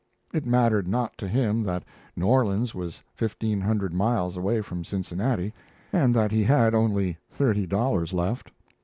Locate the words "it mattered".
0.33-0.87